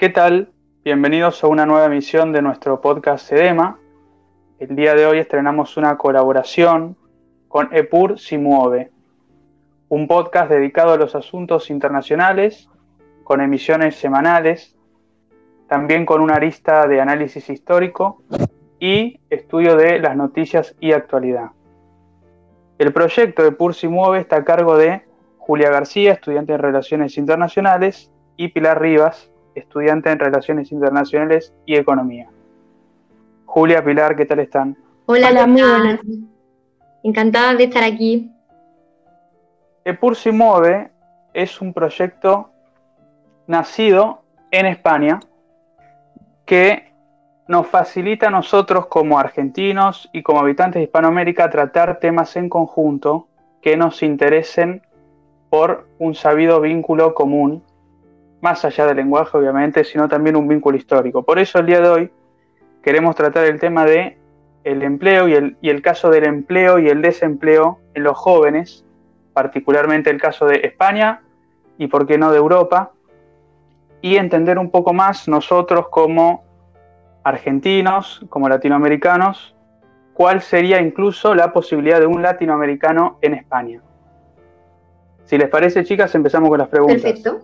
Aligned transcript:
¿Qué 0.00 0.08
tal? 0.08 0.48
Bienvenidos 0.82 1.44
a 1.44 1.46
una 1.46 1.66
nueva 1.66 1.84
emisión 1.84 2.32
de 2.32 2.40
nuestro 2.40 2.80
podcast 2.80 3.28
Sedema. 3.28 3.78
El 4.58 4.74
día 4.74 4.94
de 4.94 5.04
hoy 5.04 5.18
estrenamos 5.18 5.76
una 5.76 5.98
colaboración 5.98 6.96
con 7.48 7.68
EPUR 7.70 8.18
Si 8.18 8.38
Mueve, 8.38 8.92
un 9.90 10.08
podcast 10.08 10.50
dedicado 10.50 10.94
a 10.94 10.96
los 10.96 11.14
asuntos 11.14 11.68
internacionales, 11.68 12.70
con 13.24 13.42
emisiones 13.42 13.94
semanales, 13.94 14.74
también 15.68 16.06
con 16.06 16.22
una 16.22 16.36
arista 16.36 16.86
de 16.86 17.02
análisis 17.02 17.50
histórico 17.50 18.22
y 18.78 19.20
estudio 19.28 19.76
de 19.76 19.98
las 19.98 20.16
noticias 20.16 20.74
y 20.80 20.92
actualidad. 20.92 21.50
El 22.78 22.94
proyecto 22.94 23.42
de 23.42 23.48
EPUR 23.48 23.74
Si 23.74 23.86
Mueve 23.86 24.20
está 24.20 24.36
a 24.36 24.44
cargo 24.44 24.78
de 24.78 25.02
Julia 25.36 25.68
García, 25.68 26.12
estudiante 26.12 26.52
de 26.52 26.58
Relaciones 26.58 27.18
Internacionales, 27.18 28.10
y 28.38 28.48
Pilar 28.48 28.80
Rivas, 28.80 29.29
estudiante 29.54 30.10
en 30.10 30.18
Relaciones 30.18 30.72
Internacionales 30.72 31.52
y 31.66 31.76
Economía. 31.76 32.28
Julia, 33.46 33.84
Pilar, 33.84 34.16
¿qué 34.16 34.26
tal 34.26 34.40
están? 34.40 34.76
Hola, 35.06 35.46
muy 35.46 35.62
buenas. 35.62 36.00
Encantada 37.02 37.54
de 37.54 37.64
estar 37.64 37.82
aquí. 37.82 38.30
EPUR 39.84 40.16
mueve 40.32 40.90
es 41.32 41.60
un 41.60 41.72
proyecto 41.72 42.50
nacido 43.46 44.22
en 44.50 44.66
España 44.66 45.20
que 46.44 46.92
nos 47.48 47.66
facilita 47.66 48.28
a 48.28 48.30
nosotros 48.30 48.86
como 48.86 49.18
argentinos 49.18 50.08
y 50.12 50.22
como 50.22 50.40
habitantes 50.40 50.78
de 50.78 50.84
Hispanoamérica 50.84 51.50
tratar 51.50 51.98
temas 51.98 52.36
en 52.36 52.48
conjunto 52.48 53.26
que 53.60 53.76
nos 53.76 54.02
interesen 54.04 54.82
por 55.48 55.88
un 55.98 56.14
sabido 56.14 56.60
vínculo 56.60 57.14
común 57.14 57.64
más 58.40 58.64
allá 58.64 58.86
del 58.86 58.96
lenguaje 58.96 59.36
obviamente, 59.36 59.84
sino 59.84 60.08
también 60.08 60.36
un 60.36 60.48
vínculo 60.48 60.76
histórico. 60.76 61.22
Por 61.22 61.38
eso 61.38 61.58
el 61.58 61.66
día 61.66 61.80
de 61.80 61.88
hoy 61.88 62.10
queremos 62.82 63.14
tratar 63.14 63.46
el 63.46 63.60
tema 63.60 63.84
de 63.84 64.18
el 64.64 64.82
empleo 64.82 65.28
y 65.28 65.34
el, 65.34 65.56
y 65.60 65.70
el 65.70 65.82
caso 65.82 66.10
del 66.10 66.26
empleo 66.26 66.78
y 66.78 66.88
el 66.88 67.02
desempleo 67.02 67.78
en 67.94 68.02
los 68.02 68.16
jóvenes, 68.16 68.84
particularmente 69.32 70.10
el 70.10 70.20
caso 70.20 70.46
de 70.46 70.60
España 70.64 71.22
y 71.78 71.86
por 71.86 72.06
qué 72.06 72.18
no 72.18 72.30
de 72.30 72.38
Europa, 72.38 72.92
y 74.02 74.16
entender 74.16 74.58
un 74.58 74.70
poco 74.70 74.92
más 74.92 75.28
nosotros 75.28 75.88
como 75.88 76.44
argentinos, 77.22 78.24
como 78.28 78.48
latinoamericanos, 78.48 79.54
cuál 80.14 80.42
sería 80.42 80.80
incluso 80.80 81.34
la 81.34 81.52
posibilidad 81.52 82.00
de 82.00 82.06
un 82.06 82.22
latinoamericano 82.22 83.18
en 83.22 83.34
España. 83.34 83.80
Si 85.24 85.38
les 85.38 85.48
parece, 85.48 85.84
chicas, 85.84 86.14
empezamos 86.14 86.48
con 86.48 86.58
las 86.58 86.68
preguntas. 86.68 87.02
Perfecto. 87.02 87.40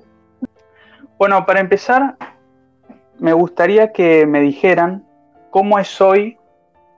Bueno, 1.18 1.46
para 1.46 1.60
empezar, 1.60 2.16
me 3.18 3.32
gustaría 3.32 3.92
que 3.92 4.26
me 4.26 4.40
dijeran 4.40 5.06
cómo 5.50 5.78
es 5.78 6.00
hoy 6.00 6.36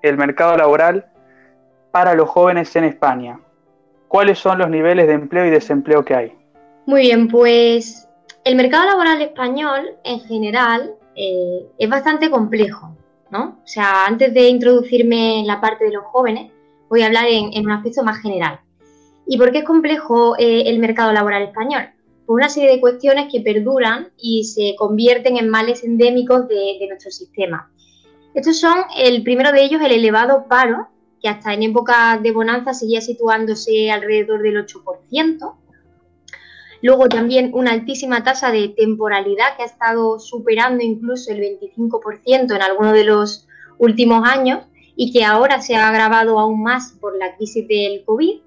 el 0.02 0.16
mercado 0.16 0.56
laboral 0.56 1.06
para 1.92 2.14
los 2.14 2.28
jóvenes 2.28 2.74
en 2.74 2.84
España. 2.84 3.38
¿Cuáles 4.08 4.38
son 4.40 4.58
los 4.58 4.70
niveles 4.70 5.06
de 5.06 5.12
empleo 5.12 5.46
y 5.46 5.50
desempleo 5.50 6.04
que 6.04 6.14
hay? 6.16 6.32
Muy 6.86 7.02
bien, 7.02 7.28
pues 7.28 8.08
el 8.44 8.56
mercado 8.56 8.86
laboral 8.86 9.22
español 9.22 9.94
en 10.02 10.20
general 10.20 10.94
eh, 11.14 11.66
es 11.78 11.88
bastante 11.88 12.28
complejo, 12.28 12.96
¿no? 13.30 13.58
O 13.62 13.66
sea, 13.66 14.06
antes 14.06 14.34
de 14.34 14.48
introducirme 14.48 15.40
en 15.40 15.46
la 15.46 15.60
parte 15.60 15.84
de 15.84 15.92
los 15.92 16.04
jóvenes, 16.04 16.50
voy 16.88 17.02
a 17.02 17.06
hablar 17.06 17.26
en, 17.28 17.64
un 17.64 17.70
aspecto 17.70 18.02
más 18.02 18.20
general. 18.20 18.58
¿Y 19.26 19.38
por 19.38 19.52
qué 19.52 19.58
es 19.58 19.64
complejo 19.64 20.36
eh, 20.38 20.64
el 20.66 20.78
mercado 20.78 21.12
laboral 21.12 21.42
español? 21.42 21.90
Por 22.28 22.36
una 22.36 22.50
serie 22.50 22.70
de 22.72 22.80
cuestiones 22.80 23.32
que 23.32 23.40
perduran 23.40 24.10
y 24.18 24.44
se 24.44 24.76
convierten 24.76 25.38
en 25.38 25.48
males 25.48 25.82
endémicos 25.82 26.46
de, 26.46 26.76
nuestro 26.86 27.10
sistema. 27.10 27.72
Estos 28.34 28.60
son, 28.60 28.76
el 28.98 29.22
primero 29.22 29.50
de 29.50 29.64
ellos, 29.64 29.80
el 29.80 29.92
elevado 29.92 30.44
paro, 30.46 30.88
que 31.22 31.28
hasta 31.30 31.54
en 31.54 31.62
época 31.62 32.20
de 32.22 32.30
bonanza 32.32 32.74
seguía 32.74 33.00
situándose 33.00 33.90
alrededor 33.90 34.42
del 34.42 34.62
8%. 34.66 35.54
Luego 36.82 37.08
también 37.08 37.50
una 37.54 37.72
altísima 37.72 38.22
tasa 38.22 38.52
de 38.52 38.68
temporalidad 38.76 39.56
que 39.56 39.62
ha 39.62 39.66
estado 39.66 40.18
superando 40.18 40.84
incluso 40.84 41.32
el 41.32 41.40
25% 41.40 42.54
en 42.54 42.62
algunos 42.62 42.92
de 42.92 43.04
los 43.04 43.48
últimos 43.78 44.28
años 44.28 44.66
y 44.96 45.14
que 45.14 45.24
ahora 45.24 45.62
se 45.62 45.76
ha 45.76 45.88
agravado 45.88 46.38
aún 46.38 46.62
más 46.62 46.92
por 47.00 47.16
la 47.16 47.34
crisis 47.36 47.66
del 47.66 48.04
COVID 48.04 48.42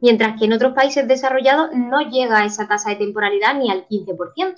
mientras 0.00 0.38
que 0.38 0.46
en 0.46 0.52
otros 0.52 0.74
países 0.74 1.06
desarrollados 1.06 1.70
no 1.74 2.00
llega 2.00 2.38
a 2.38 2.44
esa 2.44 2.66
tasa 2.66 2.90
de 2.90 2.96
temporalidad 2.96 3.54
ni 3.54 3.70
al 3.70 3.86
15%. 3.86 4.54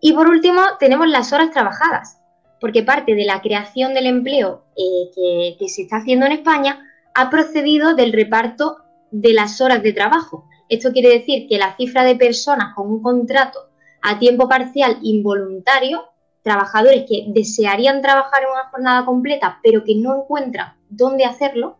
Y 0.00 0.12
por 0.12 0.28
último, 0.28 0.60
tenemos 0.78 1.08
las 1.08 1.32
horas 1.32 1.50
trabajadas, 1.50 2.18
porque 2.60 2.82
parte 2.82 3.14
de 3.14 3.24
la 3.24 3.40
creación 3.40 3.94
del 3.94 4.06
empleo 4.06 4.64
eh, 4.76 5.56
que, 5.58 5.68
se 5.68 5.82
está 5.82 5.96
haciendo 5.96 6.26
en 6.26 6.32
España 6.32 6.86
ha 7.14 7.28
procedido 7.28 7.94
del 7.94 8.12
reparto 8.12 8.78
de 9.10 9.32
las 9.32 9.60
horas 9.60 9.82
de 9.82 9.92
trabajo. 9.92 10.46
Esto 10.68 10.92
quiere 10.92 11.10
decir 11.10 11.48
que 11.48 11.58
la 11.58 11.76
cifra 11.76 12.04
de 12.04 12.16
personas 12.16 12.74
con 12.74 12.86
un 12.90 13.02
contrato 13.02 13.58
a 14.02 14.18
tiempo 14.18 14.48
parcial 14.48 14.98
involuntario, 15.02 16.04
trabajadores 16.42 17.04
que 17.06 17.26
desearían 17.28 18.00
trabajar 18.00 18.42
en 18.44 18.50
una 18.50 18.70
jornada 18.70 19.04
completa 19.04 19.58
pero 19.62 19.84
que 19.84 19.96
no 19.96 20.22
encuentran 20.22 20.74
dónde 20.88 21.24
hacerlo, 21.24 21.76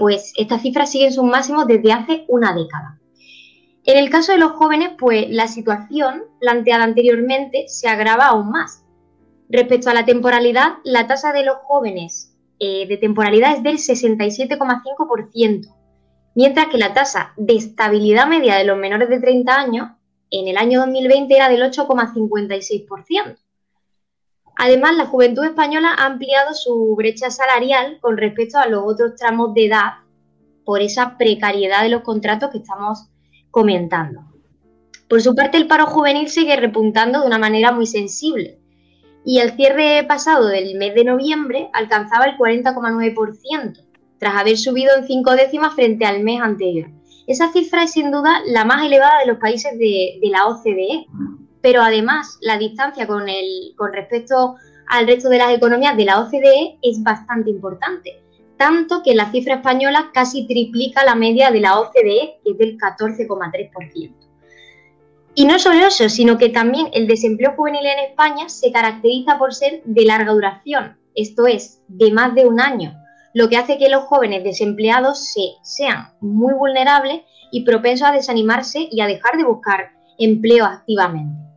pues 0.00 0.32
estas 0.38 0.62
cifras 0.62 0.90
siguen 0.90 1.12
sus 1.12 1.24
máximos 1.24 1.66
desde 1.66 1.92
hace 1.92 2.24
una 2.26 2.54
década. 2.54 2.98
En 3.84 3.98
el 3.98 4.08
caso 4.08 4.32
de 4.32 4.38
los 4.38 4.52
jóvenes, 4.52 4.92
pues 4.98 5.26
la 5.28 5.46
situación 5.46 6.22
planteada 6.40 6.84
anteriormente 6.84 7.66
se 7.68 7.86
agrava 7.86 8.28
aún 8.28 8.48
más. 8.48 8.82
Respecto 9.50 9.90
a 9.90 9.94
la 9.94 10.06
temporalidad, 10.06 10.76
la 10.84 11.06
tasa 11.06 11.34
de 11.34 11.44
los 11.44 11.56
jóvenes 11.64 12.34
eh, 12.58 12.86
de 12.88 12.96
temporalidad 12.96 13.58
es 13.58 13.62
del 13.62 13.76
67,5%, 13.76 15.76
mientras 16.34 16.68
que 16.68 16.78
la 16.78 16.94
tasa 16.94 17.34
de 17.36 17.56
estabilidad 17.56 18.26
media 18.26 18.56
de 18.56 18.64
los 18.64 18.78
menores 18.78 19.10
de 19.10 19.20
30 19.20 19.54
años 19.54 19.88
en 20.30 20.48
el 20.48 20.56
año 20.56 20.80
2020 20.80 21.36
era 21.36 21.50
del 21.50 21.62
8,56%. 21.62 23.36
Además, 24.62 24.94
la 24.94 25.06
juventud 25.06 25.42
española 25.42 25.94
ha 25.96 26.04
ampliado 26.04 26.52
su 26.52 26.94
brecha 26.94 27.30
salarial 27.30 27.98
con 27.98 28.18
respecto 28.18 28.58
a 28.58 28.66
los 28.66 28.82
otros 28.84 29.16
tramos 29.16 29.54
de 29.54 29.64
edad 29.64 29.92
por 30.66 30.82
esa 30.82 31.16
precariedad 31.16 31.82
de 31.82 31.88
los 31.88 32.02
contratos 32.02 32.50
que 32.50 32.58
estamos 32.58 33.06
comentando. 33.50 34.20
Por 35.08 35.22
su 35.22 35.34
parte, 35.34 35.56
el 35.56 35.66
paro 35.66 35.86
juvenil 35.86 36.28
sigue 36.28 36.56
repuntando 36.56 37.22
de 37.22 37.26
una 37.26 37.38
manera 37.38 37.72
muy 37.72 37.86
sensible 37.86 38.58
y 39.24 39.38
el 39.38 39.52
cierre 39.52 40.04
pasado 40.06 40.48
del 40.48 40.76
mes 40.76 40.94
de 40.94 41.04
noviembre 41.04 41.70
alcanzaba 41.72 42.26
el 42.26 42.36
40,9%, 42.36 43.82
tras 44.18 44.36
haber 44.36 44.58
subido 44.58 44.94
en 44.94 45.06
cinco 45.06 45.36
décimas 45.36 45.72
frente 45.72 46.04
al 46.04 46.22
mes 46.22 46.42
anterior. 46.42 46.90
Esa 47.26 47.50
cifra 47.50 47.84
es 47.84 47.92
sin 47.92 48.10
duda 48.10 48.42
la 48.44 48.66
más 48.66 48.84
elevada 48.84 49.20
de 49.20 49.26
los 49.26 49.38
países 49.38 49.72
de, 49.78 50.18
de 50.20 50.28
la 50.28 50.48
OCDE, 50.48 51.06
pero 51.62 51.82
además 51.82 52.38
la 52.40 52.58
distancia 52.58 53.06
con, 53.06 53.26
respecto 53.92 54.56
al 54.88 55.06
resto 55.06 55.28
de 55.28 55.38
las 55.38 55.52
economías 55.52 55.96
de 55.96 56.04
la 56.04 56.20
OCDE 56.20 56.78
es 56.82 57.02
bastante 57.02 57.50
importante, 57.50 58.22
tanto 58.56 59.02
que 59.02 59.14
la 59.14 59.30
cifra 59.30 59.56
española 59.56 60.10
casi 60.12 60.46
triplica 60.46 61.04
la 61.04 61.14
media 61.14 61.50
de 61.50 61.60
la 61.60 61.78
OCDE, 61.78 62.40
que 62.42 62.50
es 62.50 62.58
del 62.58 62.76
14,3%. 62.78 64.14
Y 65.34 65.44
no 65.44 65.58
solo 65.58 65.86
eso, 65.86 66.08
sino 66.08 66.38
que 66.38 66.48
también 66.48 66.88
el 66.92 67.06
desempleo 67.06 67.54
juvenil 67.56 67.86
en 67.86 68.10
España 68.10 68.48
se 68.48 68.72
caracteriza 68.72 69.38
por 69.38 69.54
ser 69.54 69.82
de 69.84 70.04
larga 70.04 70.32
duración, 70.32 70.98
esto 71.14 71.46
es, 71.46 71.82
de 71.88 72.12
más 72.12 72.34
de 72.34 72.46
un 72.46 72.60
año, 72.60 72.94
lo 73.32 73.48
que 73.48 73.56
hace 73.56 73.78
que 73.78 73.88
los 73.88 74.04
jóvenes 74.04 74.42
desempleados 74.42 75.32
se, 75.32 75.52
sean 75.62 76.12
muy 76.20 76.54
vulnerables 76.54 77.22
y 77.52 77.64
propensos 77.64 78.08
a 78.08 78.12
desanimarse 78.12 78.88
y 78.90 79.00
a 79.00 79.06
dejar 79.06 79.36
de 79.36 79.44
buscar 79.44 79.92
empleo 80.18 80.64
activamente. 80.64 81.49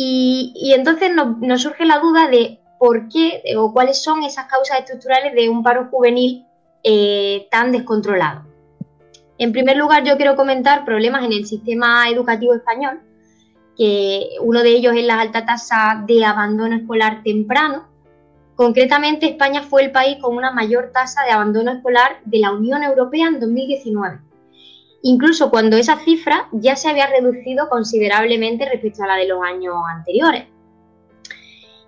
Y, 0.00 0.72
entonces 0.76 1.10
nos, 1.12 1.60
surge 1.60 1.84
la 1.84 1.98
duda 1.98 2.28
de 2.28 2.60
por 2.78 3.08
qué 3.08 3.42
o 3.56 3.72
cuáles 3.72 4.00
son 4.00 4.22
esas 4.22 4.46
causas 4.46 4.78
estructurales 4.78 5.34
de 5.34 5.48
un 5.48 5.64
paro 5.64 5.88
juvenil 5.90 6.46
eh, 6.84 7.48
tan 7.50 7.72
descontrolado. 7.72 8.44
En 9.38 9.50
primer 9.50 9.76
lugar, 9.76 10.04
yo 10.04 10.16
quiero 10.16 10.36
comentar 10.36 10.84
problemas 10.84 11.24
en 11.24 11.32
el 11.32 11.46
sistema 11.46 12.08
educativo 12.08 12.54
español, 12.54 13.00
que 13.76 14.36
uno 14.40 14.62
de 14.62 14.70
ellos 14.70 14.94
es 14.94 15.04
la 15.04 15.20
alta 15.20 15.44
tasa 15.44 16.04
de 16.06 16.24
abandono 16.24 16.76
escolar 16.76 17.24
temprano. 17.24 17.88
Concretamente, 18.54 19.26
España 19.26 19.62
fue 19.62 19.82
el 19.82 19.90
país 19.90 20.18
con 20.20 20.36
una 20.36 20.52
mayor 20.52 20.92
tasa 20.92 21.24
de 21.24 21.32
abandono 21.32 21.72
escolar 21.72 22.20
de 22.24 22.38
la 22.38 22.52
Unión 22.52 22.84
Europea 22.84 23.26
en 23.26 23.40
2019 23.40 24.27
incluso 25.02 25.50
cuando 25.50 25.76
esa 25.76 25.98
cifra 25.98 26.48
ya 26.52 26.76
se 26.76 26.88
había 26.88 27.06
reducido 27.06 27.68
considerablemente 27.68 28.68
respecto 28.68 29.04
a 29.04 29.08
la 29.08 29.16
de 29.16 29.28
los 29.28 29.42
años 29.42 29.74
anteriores. 29.90 30.46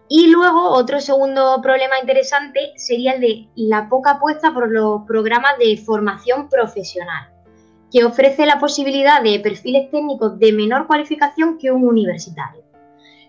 Y 0.08 0.26
luego 0.26 0.70
otro 0.70 1.00
segundo 1.00 1.60
problema 1.62 2.00
interesante 2.00 2.72
sería 2.74 3.12
el 3.12 3.20
de 3.20 3.48
la 3.54 3.88
poca 3.88 4.12
apuesta 4.12 4.52
por 4.52 4.70
los 4.70 5.02
programas 5.06 5.56
de 5.58 5.76
formación 5.76 6.48
profesional, 6.48 7.30
que 7.92 8.04
ofrece 8.04 8.44
la 8.44 8.58
posibilidad 8.58 9.22
de 9.22 9.38
perfiles 9.38 9.88
técnicos 9.90 10.38
de 10.40 10.52
menor 10.52 10.88
cualificación 10.88 11.58
que 11.58 11.70
un 11.70 11.86
universitario. 11.86 12.64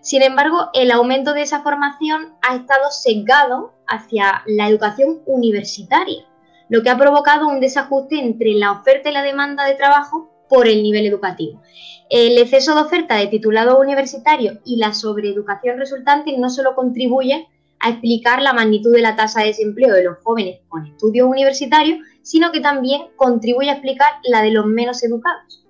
Sin 0.00 0.22
embargo, 0.22 0.70
el 0.74 0.90
aumento 0.90 1.32
de 1.32 1.42
esa 1.42 1.62
formación 1.62 2.34
ha 2.42 2.56
estado 2.56 2.90
sesgado 2.90 3.72
hacia 3.86 4.42
la 4.46 4.68
educación 4.68 5.22
universitaria, 5.26 6.26
lo 6.68 6.82
que 6.82 6.90
ha 6.90 6.98
provocado 6.98 7.48
un 7.48 7.60
desajuste 7.60 8.18
entre 8.18 8.52
la 8.54 8.72
oferta 8.72 9.10
y 9.10 9.12
la 9.12 9.22
demanda 9.22 9.64
de 9.64 9.74
trabajo 9.74 10.30
por 10.48 10.68
el 10.68 10.82
nivel 10.82 11.06
educativo. 11.06 11.62
El 12.10 12.36
exceso 12.38 12.74
de 12.74 12.82
oferta 12.82 13.16
de 13.16 13.28
titulados 13.28 13.78
universitarios 13.78 14.58
y 14.64 14.76
la 14.76 14.92
sobreeducación 14.92 15.78
resultante 15.78 16.36
no 16.36 16.50
solo 16.50 16.74
contribuye 16.74 17.48
a 17.80 17.88
explicar 17.88 18.42
la 18.42 18.52
magnitud 18.52 18.92
de 18.92 19.02
la 19.02 19.16
tasa 19.16 19.40
de 19.40 19.46
desempleo 19.46 19.94
de 19.94 20.04
los 20.04 20.18
jóvenes 20.22 20.60
con 20.68 20.86
estudios 20.86 21.26
universitarios, 21.26 21.98
sino 22.22 22.52
que 22.52 22.60
también 22.60 23.02
contribuye 23.16 23.70
a 23.70 23.74
explicar 23.74 24.12
la 24.24 24.42
de 24.42 24.52
los 24.52 24.66
menos 24.66 25.02
educados. 25.02 25.66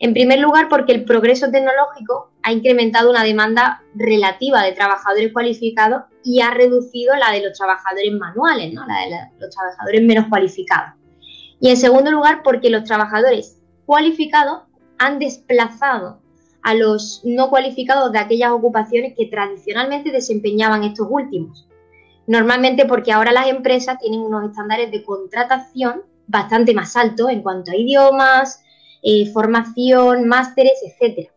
En 0.00 0.12
primer 0.12 0.40
lugar, 0.40 0.68
porque 0.68 0.92
el 0.92 1.04
progreso 1.04 1.50
tecnológico 1.50 2.33
ha 2.44 2.52
incrementado 2.52 3.10
una 3.10 3.24
demanda 3.24 3.82
relativa 3.94 4.62
de 4.62 4.72
trabajadores 4.72 5.32
cualificados 5.32 6.02
y 6.22 6.40
ha 6.40 6.50
reducido 6.50 7.16
la 7.16 7.32
de 7.32 7.42
los 7.42 7.56
trabajadores 7.56 8.12
manuales, 8.12 8.72
¿no? 8.74 8.86
la 8.86 9.00
de 9.00 9.30
los 9.40 9.54
trabajadores 9.54 10.02
menos 10.02 10.26
cualificados. 10.28 10.92
Y 11.58 11.70
en 11.70 11.78
segundo 11.78 12.10
lugar, 12.10 12.42
porque 12.44 12.68
los 12.68 12.84
trabajadores 12.84 13.62
cualificados 13.86 14.62
han 14.98 15.18
desplazado 15.18 16.20
a 16.62 16.74
los 16.74 17.22
no 17.24 17.48
cualificados 17.48 18.12
de 18.12 18.18
aquellas 18.18 18.50
ocupaciones 18.50 19.14
que 19.16 19.26
tradicionalmente 19.26 20.12
desempeñaban 20.12 20.84
estos 20.84 21.06
últimos. 21.10 21.66
Normalmente 22.26 22.84
porque 22.84 23.12
ahora 23.12 23.32
las 23.32 23.48
empresas 23.48 23.98
tienen 23.98 24.20
unos 24.20 24.50
estándares 24.50 24.90
de 24.90 25.02
contratación 25.02 26.02
bastante 26.26 26.74
más 26.74 26.94
altos 26.96 27.30
en 27.30 27.42
cuanto 27.42 27.70
a 27.70 27.76
idiomas, 27.76 28.62
eh, 29.02 29.30
formación, 29.32 30.26
másteres, 30.26 30.80
etc. 30.82 31.30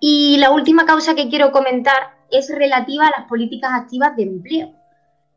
Y 0.00 0.36
la 0.38 0.50
última 0.50 0.84
causa 0.84 1.14
que 1.14 1.28
quiero 1.28 1.52
comentar 1.52 2.16
es 2.30 2.50
relativa 2.54 3.06
a 3.06 3.20
las 3.20 3.28
políticas 3.28 3.70
activas 3.72 4.16
de 4.16 4.24
empleo. 4.24 4.72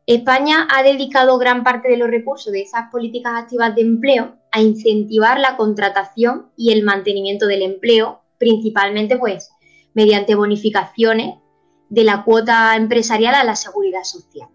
España 0.06 0.66
ha 0.70 0.82
dedicado 0.82 1.38
gran 1.38 1.62
parte 1.62 1.88
de 1.88 1.96
los 1.96 2.10
recursos 2.10 2.52
de 2.52 2.62
esas 2.62 2.90
políticas 2.90 3.32
activas 3.36 3.74
de 3.74 3.82
empleo 3.82 4.36
a 4.50 4.60
incentivar 4.60 5.38
la 5.38 5.56
contratación 5.56 6.50
y 6.56 6.72
el 6.72 6.82
mantenimiento 6.82 7.46
del 7.46 7.62
empleo 7.62 8.22
principalmente 8.38 9.16
pues 9.16 9.50
mediante 9.94 10.34
bonificaciones 10.34 11.36
de 11.88 12.04
la 12.04 12.24
cuota 12.24 12.74
empresarial 12.76 13.34
a 13.34 13.44
la 13.44 13.54
seguridad 13.54 14.02
social. 14.02 14.48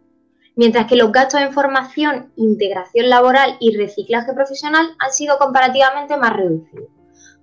Mientras 0.56 0.88
que 0.88 0.96
los 0.96 1.12
gastos 1.12 1.42
en 1.42 1.54
formación, 1.54 2.32
integración 2.36 3.10
laboral 3.10 3.58
y 3.60 3.76
reciclaje 3.76 4.34
profesional 4.34 4.88
han 5.00 5.12
sido 5.12 5.38
comparativamente 5.38 6.18
más 6.18 6.34
reducidos. 6.34 6.95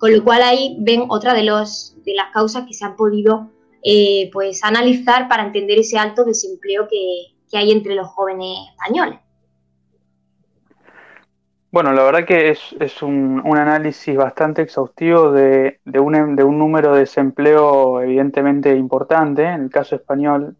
Con 0.02 0.12
lo 0.12 0.24
cual 0.24 0.42
ahí 0.42 0.78
ven 0.80 1.04
otra 1.10 1.32
de, 1.32 1.44
los, 1.44 1.94
de 2.04 2.14
las 2.14 2.32
causas 2.32 2.66
que 2.66 2.74
se 2.74 2.84
han 2.84 2.96
podido 2.96 3.52
eh, 3.84 4.30
pues, 4.32 4.64
analizar 4.64 5.28
para 5.28 5.44
entender 5.44 5.78
ese 5.78 5.96
alto 5.96 6.24
desempleo 6.24 6.88
que 6.88 7.56
hay 7.56 7.70
entre 7.70 7.94
los 7.94 8.08
jóvenes 8.08 8.68
españoles. 8.72 9.20
Bueno, 11.70 11.92
la 11.92 12.02
verdad 12.02 12.24
que 12.24 12.50
es, 12.50 13.02
un, 13.02 13.44
análisis 13.46 14.16
bastante 14.16 14.62
exhaustivo 14.62 15.30
de, 15.30 15.78
un, 16.00 16.34
de, 16.34 16.42
un, 16.42 16.58
número 16.58 16.94
de 16.94 17.02
desempleo 17.02 18.02
evidentemente 18.02 18.74
importante, 18.74 19.44
en 19.44 19.62
el 19.62 19.70
caso 19.70 19.94
español. 19.94 20.56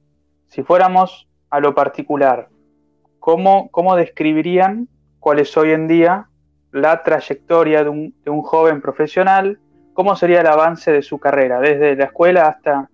Si 0.46 0.62
fuéramos 0.62 1.26
a 1.50 1.58
lo 1.58 1.74
particular, 1.74 2.48
¿cómo, 3.18 3.70
cómo 3.72 3.96
describirían 3.96 4.86
cuál 5.18 5.40
es 5.40 5.56
hoy 5.56 5.72
en 5.72 5.88
día 5.88 6.28
la 6.72 7.02
trayectoria 7.02 7.84
de 7.84 7.90
un, 7.90 8.42
joven 8.42 8.80
profesional? 8.80 9.58
¿Cómo 9.92 10.16
sería 10.16 10.40
el 10.40 10.46
avance 10.46 10.90
de 10.90 11.02
su 11.02 11.18
carrera, 11.18 11.60
desde 11.60 11.94
la 11.96 12.06
escuela 12.06 12.46
hasta 12.48 12.88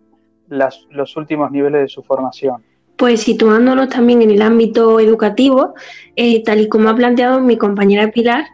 los 0.49 1.17
últimos 1.17 1.51
niveles 1.51 1.83
de 1.83 1.89
su 1.89 2.03
formación? 2.03 2.63
Pues 2.97 3.21
situándonos 3.21 3.89
también 3.89 4.23
en 4.23 4.31
el 4.31 4.43
ámbito 4.43 4.99
educativo, 4.99 5.75
eh, 6.17 6.43
tal 6.43 6.61
y 6.61 6.69
como 6.69 6.89
ha 6.89 6.97
planteado 6.97 7.41
mi 7.41 7.57
compañera 7.57 8.11
Pilar, 8.11 8.45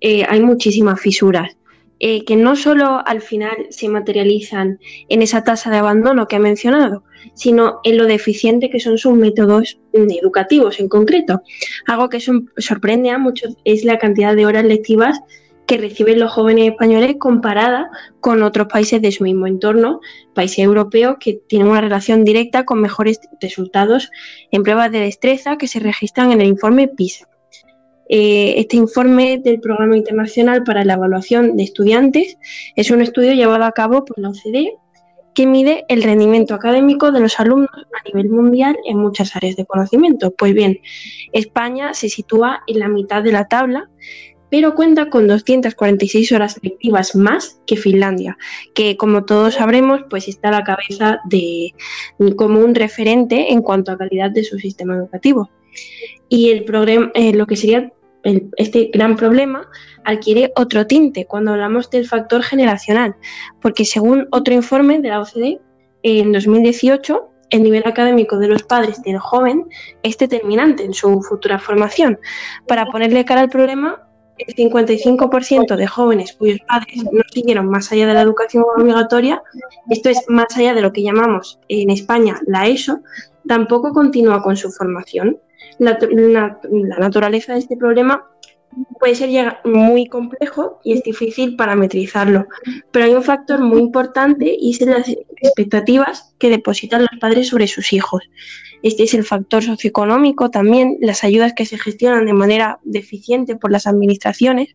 eh, 0.00 0.24
hay 0.28 0.40
muchísimas 0.40 1.00
fisuras. 1.00 1.56
Eh, 2.04 2.24
que 2.24 2.34
no 2.34 2.56
solo 2.56 3.00
al 3.06 3.20
final 3.20 3.68
se 3.70 3.88
materializan 3.88 4.80
en 5.08 5.22
esa 5.22 5.44
tasa 5.44 5.70
de 5.70 5.76
abandono 5.76 6.26
que 6.26 6.34
ha 6.34 6.40
mencionado, 6.40 7.04
sino 7.34 7.78
en 7.84 7.96
lo 7.96 8.06
deficiente 8.06 8.70
que 8.70 8.80
son 8.80 8.98
sus 8.98 9.14
métodos 9.14 9.78
educativos 9.92 10.80
en 10.80 10.88
concreto. 10.88 11.42
Algo 11.86 12.08
que 12.08 12.18
sorprende 12.56 13.10
a 13.10 13.18
muchos 13.18 13.56
es 13.64 13.84
la 13.84 14.00
cantidad 14.00 14.34
de 14.34 14.46
horas 14.46 14.64
lectivas 14.64 15.20
que 15.64 15.78
reciben 15.78 16.18
los 16.18 16.32
jóvenes 16.32 16.72
españoles 16.72 17.14
comparada 17.20 17.88
con 18.18 18.42
otros 18.42 18.66
países 18.66 19.00
de 19.00 19.12
su 19.12 19.22
mismo 19.22 19.46
entorno, 19.46 20.00
países 20.34 20.58
europeos 20.58 21.18
que 21.20 21.34
tienen 21.34 21.68
una 21.68 21.82
relación 21.82 22.24
directa 22.24 22.64
con 22.64 22.80
mejores 22.80 23.20
resultados 23.40 24.10
en 24.50 24.64
pruebas 24.64 24.90
de 24.90 24.98
destreza 24.98 25.56
que 25.56 25.68
se 25.68 25.78
registran 25.78 26.32
en 26.32 26.40
el 26.40 26.48
informe 26.48 26.88
PISA. 26.88 27.28
Eh, 28.14 28.60
este 28.60 28.76
informe 28.76 29.38
del 29.38 29.58
Programa 29.58 29.96
Internacional 29.96 30.64
para 30.64 30.84
la 30.84 30.92
Evaluación 30.92 31.56
de 31.56 31.62
Estudiantes 31.62 32.36
es 32.76 32.90
un 32.90 33.00
estudio 33.00 33.32
llevado 33.32 33.64
a 33.64 33.72
cabo 33.72 34.04
por 34.04 34.18
la 34.18 34.28
OCDE 34.28 34.74
que 35.34 35.46
mide 35.46 35.86
el 35.88 36.02
rendimiento 36.02 36.54
académico 36.54 37.10
de 37.10 37.20
los 37.20 37.40
alumnos 37.40 37.70
a 37.74 38.06
nivel 38.06 38.28
mundial 38.28 38.76
en 38.84 38.98
muchas 38.98 39.34
áreas 39.34 39.56
de 39.56 39.64
conocimiento. 39.64 40.30
Pues 40.30 40.52
bien, 40.52 40.80
España 41.32 41.94
se 41.94 42.10
sitúa 42.10 42.62
en 42.66 42.80
la 42.80 42.88
mitad 42.88 43.22
de 43.22 43.32
la 43.32 43.48
tabla 43.48 43.88
pero 44.50 44.74
cuenta 44.74 45.08
con 45.08 45.26
246 45.26 46.32
horas 46.32 46.60
lectivas 46.60 47.16
más 47.16 47.62
que 47.64 47.78
Finlandia, 47.78 48.36
que 48.74 48.98
como 48.98 49.24
todos 49.24 49.54
sabremos, 49.54 50.02
pues 50.10 50.28
está 50.28 50.48
a 50.48 50.52
la 50.52 50.64
cabeza 50.64 51.20
de 51.24 51.72
como 52.36 52.60
un 52.60 52.74
referente 52.74 53.50
en 53.50 53.62
cuanto 53.62 53.90
a 53.90 53.96
calidad 53.96 54.30
de 54.30 54.44
su 54.44 54.58
sistema 54.58 54.94
educativo. 54.96 55.48
Y 56.28 56.50
el 56.50 56.66
eh, 57.14 57.32
lo 57.32 57.46
que 57.46 57.56
sería 57.56 57.90
este 58.56 58.90
gran 58.92 59.16
problema 59.16 59.68
adquiere 60.04 60.52
otro 60.56 60.86
tinte 60.86 61.26
cuando 61.26 61.52
hablamos 61.52 61.90
del 61.90 62.06
factor 62.06 62.42
generacional, 62.42 63.16
porque 63.60 63.84
según 63.84 64.28
otro 64.30 64.54
informe 64.54 65.00
de 65.00 65.08
la 65.08 65.20
OCDE, 65.20 65.60
en 66.02 66.32
2018 66.32 67.28
el 67.50 67.62
nivel 67.62 67.82
académico 67.86 68.38
de 68.38 68.48
los 68.48 68.62
padres 68.62 69.02
del 69.02 69.18
joven 69.18 69.66
es 70.02 70.16
determinante 70.16 70.84
en 70.84 70.94
su 70.94 71.20
futura 71.20 71.58
formación. 71.58 72.18
Para 72.66 72.86
ponerle 72.86 73.26
cara 73.26 73.42
al 73.42 73.50
problema, 73.50 74.08
el 74.38 74.54
55% 74.54 75.76
de 75.76 75.86
jóvenes 75.86 76.32
cuyos 76.32 76.58
padres 76.66 77.04
no 77.12 77.22
siguieron 77.30 77.68
más 77.68 77.92
allá 77.92 78.06
de 78.06 78.14
la 78.14 78.22
educación 78.22 78.64
obligatoria, 78.76 79.42
esto 79.90 80.08
es 80.08 80.24
más 80.28 80.56
allá 80.56 80.72
de 80.72 80.80
lo 80.80 80.92
que 80.92 81.02
llamamos 81.02 81.60
en 81.68 81.90
España 81.90 82.40
la 82.46 82.66
ESO, 82.66 83.00
tampoco 83.46 83.92
continúa 83.92 84.42
con 84.42 84.56
su 84.56 84.70
formación. 84.70 85.38
La, 85.78 85.98
naturaleza 86.98 87.54
de 87.54 87.60
este 87.60 87.76
problema 87.76 88.28
puede 88.98 89.14
ser 89.14 89.58
muy 89.64 90.06
complejo 90.06 90.80
y 90.82 90.94
es 90.94 91.02
difícil 91.02 91.56
parametrizarlo, 91.56 92.46
pero 92.90 93.04
hay 93.04 93.14
un 93.14 93.22
factor 93.22 93.60
muy 93.60 93.80
importante 93.80 94.56
y 94.58 94.70
es 94.70 94.80
las 94.80 95.08
expectativas 95.08 96.34
que 96.38 96.48
depositan 96.48 97.02
los 97.02 97.20
padres 97.20 97.48
sobre 97.48 97.66
sus 97.66 97.92
hijos. 97.92 98.22
Este 98.82 99.04
es 99.04 99.14
el 99.14 99.24
factor 99.24 99.62
socioeconómico 99.62 100.50
también, 100.50 100.96
las 101.00 101.22
ayudas 101.22 101.52
que 101.52 101.66
se 101.66 101.78
gestionan 101.78 102.26
de 102.26 102.32
manera 102.32 102.80
deficiente 102.82 103.56
por 103.56 103.70
las 103.70 103.86
administraciones 103.86 104.74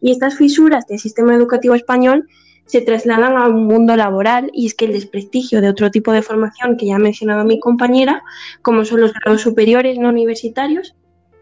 y 0.00 0.12
estas 0.12 0.36
fisuras 0.36 0.86
del 0.86 0.98
sistema 0.98 1.34
educativo 1.34 1.74
español 1.74 2.28
se 2.72 2.80
trasladan 2.80 3.36
a 3.36 3.48
un 3.48 3.66
mundo 3.66 3.94
laboral 3.96 4.50
y 4.54 4.66
es 4.66 4.74
que 4.74 4.86
el 4.86 4.94
desprestigio 4.94 5.60
de 5.60 5.68
otro 5.68 5.90
tipo 5.90 6.10
de 6.10 6.22
formación 6.22 6.78
que 6.78 6.86
ya 6.86 6.96
ha 6.96 6.98
mencionado 6.98 7.44
mi 7.44 7.60
compañera, 7.60 8.22
como 8.62 8.86
son 8.86 9.02
los 9.02 9.12
grados 9.12 9.42
superiores 9.42 9.98
no 9.98 10.08
universitarios, 10.08 10.94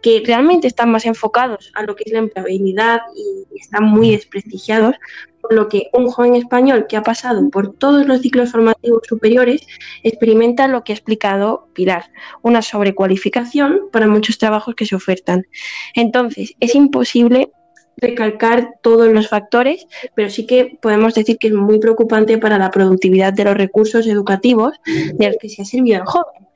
que 0.02 0.24
realmente 0.26 0.66
están 0.66 0.90
más 0.90 1.06
enfocados 1.06 1.70
a 1.76 1.84
lo 1.84 1.94
que 1.94 2.02
es 2.06 2.12
la 2.12 2.18
empleabilidad 2.18 3.02
y 3.14 3.60
están 3.60 3.84
muy 3.84 4.10
desprestigiados, 4.10 4.96
por 5.40 5.54
lo 5.54 5.68
que 5.68 5.88
un 5.92 6.08
joven 6.08 6.34
español 6.34 6.86
que 6.88 6.96
ha 6.96 7.04
pasado 7.04 7.48
por 7.48 7.74
todos 7.74 8.06
los 8.06 8.22
ciclos 8.22 8.50
formativos 8.50 9.02
superiores 9.08 9.64
experimenta 10.02 10.66
lo 10.66 10.82
que 10.82 10.92
ha 10.92 10.96
explicado 10.96 11.68
Pilar, 11.74 12.10
una 12.42 12.60
sobrecualificación 12.60 13.82
para 13.92 14.08
muchos 14.08 14.36
trabajos 14.38 14.74
que 14.74 14.86
se 14.86 14.96
ofertan. 14.96 15.46
Entonces, 15.94 16.54
es 16.58 16.74
imposible 16.74 17.52
recalcar 17.96 18.74
todos 18.82 19.08
los 19.12 19.28
factores, 19.28 19.86
pero 20.14 20.30
sí 20.30 20.46
que 20.46 20.78
podemos 20.80 21.14
decir 21.14 21.38
que 21.38 21.48
es 21.48 21.54
muy 21.54 21.78
preocupante 21.78 22.38
para 22.38 22.58
la 22.58 22.70
productividad 22.70 23.32
de 23.32 23.44
los 23.44 23.56
recursos 23.56 24.06
educativos 24.06 24.74
de 25.14 25.26
los 25.26 25.36
que 25.40 25.48
se 25.48 25.62
ha 25.62 25.64
servido 25.64 26.00
el 26.00 26.06
joven 26.06 26.50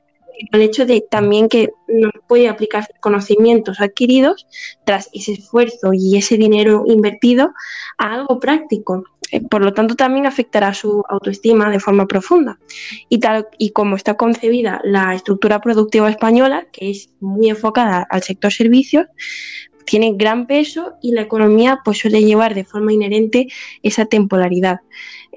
el 0.51 0.61
hecho 0.61 0.85
de 0.85 1.01
también 1.01 1.49
que 1.49 1.71
no 1.87 2.09
puede 2.27 2.49
aplicar 2.49 2.87
conocimientos 2.99 3.79
adquiridos 3.79 4.47
tras 4.83 5.09
ese 5.13 5.33
esfuerzo 5.33 5.91
y 5.93 6.17
ese 6.17 6.37
dinero 6.37 6.83
invertido 6.87 7.53
a 7.97 8.13
algo 8.13 8.39
práctico. 8.39 9.03
Eh, 9.31 9.41
por 9.41 9.61
lo 9.61 9.73
tanto, 9.73 9.95
también 9.95 10.25
afectará 10.25 10.73
su 10.73 11.03
autoestima 11.09 11.69
de 11.69 11.79
forma 11.79 12.05
profunda. 12.05 12.59
Y 13.09 13.19
tal 13.19 13.47
y 13.57 13.71
como 13.71 13.95
está 13.95 14.15
concebida 14.15 14.81
la 14.83 15.15
estructura 15.15 15.61
productiva 15.61 16.09
española, 16.09 16.67
que 16.71 16.91
es 16.91 17.09
muy 17.19 17.49
enfocada 17.49 18.05
al 18.09 18.23
sector 18.23 18.51
servicios, 18.51 19.07
tiene 19.85 20.13
gran 20.15 20.47
peso 20.47 20.93
y 21.01 21.11
la 21.11 21.21
economía 21.21 21.79
pues, 21.85 21.99
suele 21.99 22.23
llevar 22.23 22.55
de 22.55 22.65
forma 22.65 22.93
inherente 22.93 23.47
esa 23.83 24.05
temporalidad. 24.05 24.81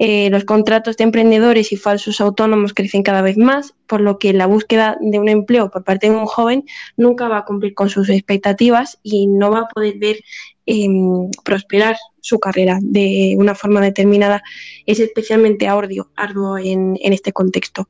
Eh, 0.01 0.29
los 0.29 0.45
contratos 0.45 0.95
de 0.95 1.03
emprendedores 1.03 1.73
y 1.73 1.75
falsos 1.75 2.21
autónomos 2.21 2.73
crecen 2.73 3.03
cada 3.03 3.21
vez 3.21 3.37
más, 3.37 3.75
por 3.85 3.99
lo 3.99 4.17
que 4.17 4.31
la 4.31 4.45
búsqueda 4.45 4.97
de 5.01 5.19
un 5.19 5.27
empleo 5.27 5.69
por 5.69 5.83
parte 5.83 6.09
de 6.09 6.15
un 6.15 6.25
joven 6.25 6.63
nunca 6.95 7.27
va 7.27 7.39
a 7.39 7.45
cumplir 7.45 7.73
con 7.73 7.89
sus 7.89 8.09
expectativas 8.09 8.97
y 9.03 9.27
no 9.27 9.51
va 9.51 9.59
a 9.59 9.67
poder 9.67 9.97
ver 9.97 10.21
em, 10.65 11.29
prosperar 11.43 11.97
su 12.21 12.39
carrera 12.39 12.79
de 12.81 13.35
una 13.37 13.55
forma 13.55 13.81
determinada. 13.81 14.41
Es 14.85 15.01
especialmente 15.01 15.67
arduo, 15.67 16.09
arduo 16.15 16.57
en, 16.57 16.97
este 17.01 17.33
contexto. 17.33 17.89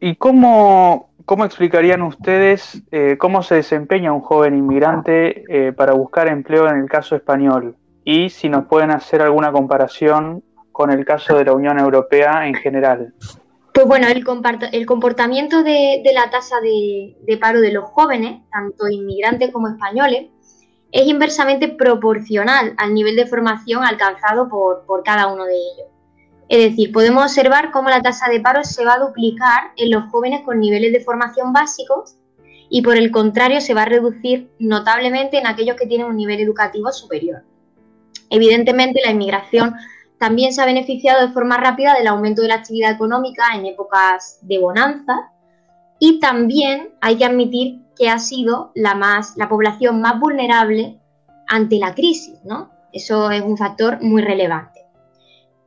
¿Y 0.00 0.16
cómo, 0.16 1.09
cómo 1.24 1.44
explicarían 1.44 2.02
ustedes 2.02 2.82
eh, 2.90 3.16
cómo 3.18 3.42
se 3.42 3.56
desempeña 3.56 4.12
un 4.12 4.20
joven 4.20 4.56
inmigrante 4.56 5.44
eh, 5.48 5.72
para 5.72 5.92
buscar 5.92 6.28
empleo 6.28 6.68
en 6.68 6.76
el 6.76 6.88
caso 6.88 7.16
español? 7.16 7.76
Y 8.04 8.30
si 8.30 8.48
nos 8.48 8.66
pueden 8.66 8.90
hacer 8.90 9.22
alguna 9.22 9.52
comparación 9.52 10.42
con 10.72 10.90
el 10.90 11.04
caso 11.04 11.36
de 11.36 11.44
la 11.44 11.52
Unión 11.52 11.78
Europea 11.78 12.46
en 12.46 12.54
general. 12.54 13.12
Pues 13.74 13.86
bueno, 13.86 14.06
el, 14.08 14.86
comportamiento 14.86 15.62
de, 15.62 16.02
la 16.12 16.30
tasa 16.30 16.56
de, 16.60 17.36
paro 17.38 17.60
de 17.60 17.72
los 17.72 17.84
jóvenes, 17.84 18.40
tanto 18.50 18.88
inmigrantes 18.88 19.52
como 19.52 19.68
españoles, 19.68 20.30
es 20.90 21.06
inversamente 21.06 21.68
proporcional 21.68 22.74
al 22.78 22.94
nivel 22.94 23.14
de 23.14 23.26
formación 23.26 23.84
alcanzado 23.84 24.48
por, 24.48 24.84
por 24.86 25.04
cada 25.04 25.28
uno 25.28 25.44
de 25.44 25.54
ellos. 25.54 25.89
Es 26.50 26.58
decir, 26.58 26.90
podemos 26.90 27.22
observar 27.22 27.70
cómo 27.70 27.90
la 27.90 28.02
tasa 28.02 28.28
de 28.28 28.40
paro 28.40 28.64
se 28.64 28.84
va 28.84 28.94
a 28.94 28.98
duplicar 28.98 29.70
en 29.76 29.92
los 29.92 30.10
jóvenes 30.10 30.40
con 30.44 30.58
niveles 30.58 30.92
de 30.92 30.98
formación 30.98 31.52
básicos 31.52 32.16
y 32.68 32.82
por 32.82 32.96
el 32.96 33.12
contrario 33.12 33.60
se 33.60 33.72
va 33.72 33.82
a 33.82 33.84
reducir 33.84 34.50
notablemente 34.58 35.38
en 35.38 35.46
aquellos 35.46 35.76
que 35.76 35.86
tienen 35.86 36.08
un 36.08 36.16
nivel 36.16 36.40
educativo 36.40 36.90
superior. 36.90 37.44
Evidentemente 38.30 39.00
la 39.04 39.12
inmigración 39.12 39.76
también 40.18 40.52
se 40.52 40.60
ha 40.60 40.66
beneficiado 40.66 41.24
de 41.24 41.32
forma 41.32 41.56
rápida 41.56 41.94
del 41.94 42.08
aumento 42.08 42.42
de 42.42 42.48
la 42.48 42.56
actividad 42.56 42.90
económica 42.90 43.44
en 43.54 43.66
épocas 43.66 44.40
de 44.42 44.58
bonanza 44.58 45.30
y 46.00 46.18
también 46.18 46.94
hay 47.00 47.16
que 47.16 47.26
admitir 47.26 47.82
que 47.96 48.08
ha 48.08 48.18
sido 48.18 48.72
la, 48.74 48.96
más, 48.96 49.36
la 49.36 49.48
población 49.48 50.00
más 50.00 50.18
vulnerable 50.18 50.98
ante 51.46 51.78
la 51.78 51.94
crisis, 51.94 52.40
¿no? 52.44 52.72
Eso 52.92 53.30
es 53.30 53.40
un 53.40 53.56
factor 53.56 54.02
muy 54.02 54.20
relevante. 54.20 54.69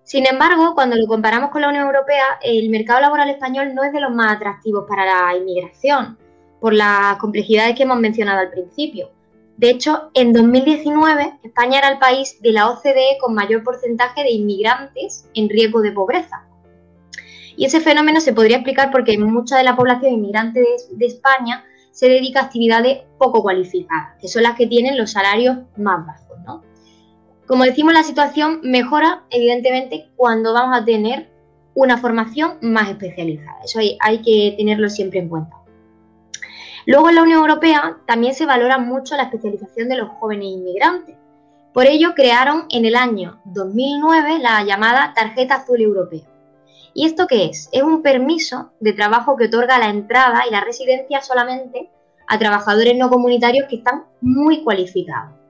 Sin 0.04 0.28
embargo, 0.28 0.76
cuando 0.76 0.98
lo 0.98 1.08
comparamos 1.08 1.50
con 1.50 1.62
la 1.62 1.70
Unión 1.70 1.86
Europea, 1.86 2.26
el 2.42 2.70
mercado 2.70 3.00
laboral 3.00 3.30
español 3.30 3.74
no 3.74 3.84
es 3.84 3.94
de 3.94 4.02
los 4.02 4.14
más 4.14 4.36
atractivos 4.36 4.86
para 4.88 5.06
la 5.06 5.38
inmigración, 5.38 6.18
por 6.60 6.74
las 6.74 7.18
complejidades 7.18 7.76
que 7.76 7.84
hemos 7.84 8.00
mencionado 8.00 8.40
al 8.40 8.50
principio. 8.50 9.12
De 9.58 9.70
hecho, 9.70 10.10
en 10.14 10.34
2019 10.34 11.40
España 11.44 11.78
era 11.78 11.90
el 11.90 12.00
país 12.00 12.42
de 12.42 12.52
la 12.52 12.70
OCDE 12.70 13.18
con 13.22 13.34
mayor 13.34 13.64
porcentaje 13.64 14.24
de 14.24 14.32
inmigrantes 14.32 15.30
en 15.36 15.48
riesgo 15.48 15.82
de 15.82 15.92
pobreza. 15.92 16.44
Y 17.56 17.66
ese 17.66 17.80
fenómeno 17.80 18.20
se 18.20 18.34
podría 18.34 18.58
explicar 18.58 18.92
porque 18.92 19.18
mucha 19.18 19.58
de 19.58 19.64
la 19.64 19.76
población 19.76 20.14
inmigrante 20.14 20.60
de, 20.60 21.06
España 21.06 21.64
se 21.92 22.10
dedica 22.10 22.42
a 22.42 22.44
actividades 22.46 23.04
poco 23.20 23.44
cualificadas, 23.44 24.20
que 24.20 24.28
son 24.28 24.44
las 24.44 24.56
que 24.56 24.66
tienen 24.66 24.98
los 24.98 25.12
salarios 25.12 25.58
más 25.78 26.06
bajos. 26.06 26.23
Como 27.48 27.66
decimos, 27.66 27.94
la 27.94 28.04
situación 28.04 28.62
mejora 28.64 29.24
evidentemente 29.30 30.10
cuando 30.16 30.54
vamos 30.54 30.78
a 30.78 30.86
tener 30.86 31.30
una 31.76 31.98
formación 31.98 32.58
más 32.62 32.90
especializada. 32.90 33.58
Eso 33.64 33.80
hay 33.80 34.22
que 34.22 34.56
tenerlo 34.58 34.90
siempre 34.90 35.20
en 35.20 35.30
cuenta. 35.30 35.58
Luego 36.86 37.10
en 37.10 37.16
la 37.16 37.24
Unión 37.24 37.40
Europea 37.40 37.98
también 38.06 38.34
se 38.34 38.46
valora 38.46 38.78
mucho 38.78 39.16
la 39.16 39.24
especialización 39.24 39.90
de 39.90 39.98
los 39.98 40.10
jóvenes 40.20 40.48
inmigrantes. 40.48 41.16
Por 41.74 41.88
ello 41.88 42.14
crearon 42.14 42.66
en 42.70 42.86
el 42.86 42.96
año 42.96 43.42
2009 43.46 44.40
la 44.40 44.64
llamada 44.64 45.14
Tarjeta 45.16 45.56
Azul 45.56 45.82
Europea. 45.82 46.28
¿Y 46.94 47.06
esto 47.06 47.26
qué 47.26 47.46
es? 47.46 47.70
Es 47.72 47.82
un 47.82 48.04
permiso 48.04 48.72
de 48.80 48.94
trabajo 48.94 49.36
que 49.36 49.46
otorga 49.46 49.80
la 49.80 49.90
entrada 49.90 50.44
y 50.48 50.52
la 50.52 50.62
residencia 50.62 51.22
solamente 51.22 51.90
a 52.28 52.38
trabajadores 52.38 52.96
no 52.98 53.10
comunitarios 53.10 53.68
que 53.68 53.78
están 53.78 54.04
muy 54.22 54.64
cualificados. 54.64 55.43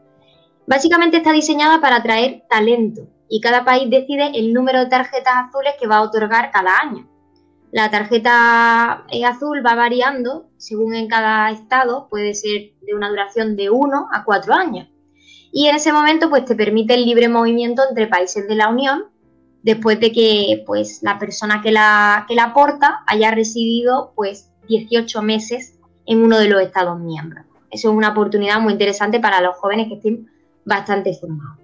Básicamente 0.65 1.17
está 1.17 1.31
diseñada 1.31 1.81
para 1.81 1.97
atraer 1.97 2.43
talento 2.49 3.07
y 3.29 3.41
cada 3.41 3.65
país 3.65 3.89
decide 3.89 4.31
el 4.33 4.53
número 4.53 4.79
de 4.79 4.85
tarjetas 4.87 5.33
azules 5.47 5.73
que 5.79 5.87
va 5.87 5.97
a 5.97 6.01
otorgar 6.03 6.51
cada 6.51 6.77
año. 6.77 7.09
La 7.71 7.89
tarjeta 7.89 9.05
azul 9.25 9.65
va 9.65 9.75
variando 9.75 10.45
según 10.57 10.93
en 10.93 11.07
cada 11.07 11.49
estado, 11.49 12.07
puede 12.09 12.33
ser 12.35 12.73
de 12.81 12.93
una 12.93 13.09
duración 13.09 13.55
de 13.55 13.69
1 13.71 14.09
a 14.13 14.23
4 14.23 14.53
años. 14.53 14.87
Y 15.51 15.67
en 15.67 15.75
ese 15.75 15.91
momento 15.91 16.29
pues 16.29 16.45
te 16.45 16.55
permite 16.55 16.93
el 16.93 17.05
libre 17.05 17.27
movimiento 17.27 17.81
entre 17.89 18.07
países 18.07 18.47
de 18.47 18.55
la 18.55 18.69
Unión 18.69 19.05
después 19.63 19.99
de 19.99 20.11
que 20.11 20.63
pues 20.65 21.01
la 21.01 21.17
persona 21.19 21.61
que 21.61 21.71
la, 21.71 22.25
que 22.27 22.35
la 22.35 22.45
aporta 22.45 23.03
haya 23.07 23.31
residido 23.31 24.13
pues 24.15 24.51
18 24.67 25.21
meses 25.21 25.79
en 26.05 26.23
uno 26.23 26.37
de 26.37 26.49
los 26.49 26.61
estados 26.61 26.99
miembros. 26.99 27.45
Eso 27.71 27.89
es 27.89 27.95
una 27.95 28.09
oportunidad 28.09 28.59
muy 28.59 28.73
interesante 28.73 29.19
para 29.19 29.41
los 29.41 29.55
jóvenes 29.57 29.87
que 29.87 29.95
estén 29.95 30.29
bastante 30.65 31.13
formados. 31.13 31.59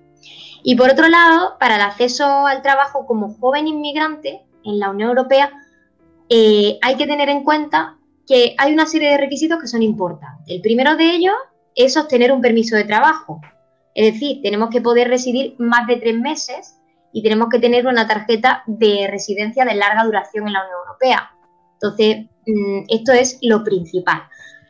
Y 0.63 0.75
por 0.75 0.89
otro 0.89 1.08
lado, 1.08 1.58
para 1.60 1.75
el 1.75 1.82
acceso 1.82 2.46
al 2.46 2.62
trabajo 2.62 3.06
como 3.06 3.34
joven 3.36 3.68
inmigrante 3.68 4.41
en 4.63 4.79
la 4.79 4.89
Unión 4.89 5.10
Europea, 5.10 5.51
eh, 6.29 6.77
hay 6.82 6.96
que 6.96 7.08
tener 7.08 7.29
en 7.29 7.44
cuenta 7.44 7.98
que 8.27 8.56
hay 8.58 8.74
una 8.74 8.86
serie 8.86 9.10
de 9.10 9.18
requisitos 9.18 9.60
que 9.60 9.68
son 9.68 9.82
importantes. 9.82 10.46
El 10.48 10.62
primero 10.62 10.96
de 10.96 11.15
ellos 11.15 11.34
es 11.75 11.98
obtener 11.98 12.32
un 12.32 12.41
permiso 12.41 12.75
de 12.75 12.84
trabajo. 12.84 13.41
Es 13.96 14.13
decir, 14.13 14.41
tenemos 14.44 14.70
que 14.70 14.82
poder 14.82 15.08
residir 15.08 15.56
más 15.58 15.88
de 15.88 15.96
tres 15.96 16.15
meses 16.15 16.79
y 17.12 17.24
tenemos 17.24 17.50
que 17.50 17.60
tener 17.60 17.88
una 17.88 18.08
tarjeta 18.08 18.63
de 18.68 19.08
residencia 19.10 19.65
de 19.65 19.75
larga 19.75 20.03
duración 20.03 20.48
en 20.48 20.53
la 20.53 20.63
Unión 20.63 20.77
Europea. 20.86 21.32
Entonces, 21.74 22.27
mm, 22.46 22.84
esto 22.89 23.13
es 23.13 23.39
lo 23.41 23.63
principal. 23.63 24.24